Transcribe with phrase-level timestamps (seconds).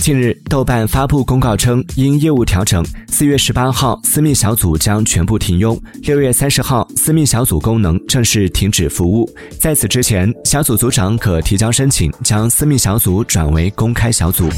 [0.00, 9.30] 近日豆瓣发布公告称因业务调整四月十八号私密小组将全部停用六月三十号私密小组功能正式停止服务。
[9.58, 14.48] 在此之前小组组长可提交申请将私密小组转为公开小组。